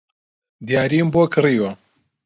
[0.67, 1.71] دیاریم بۆ کڕیوە